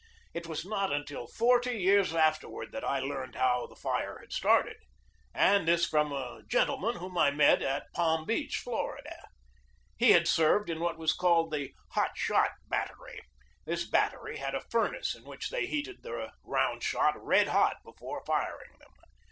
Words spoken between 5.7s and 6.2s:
from a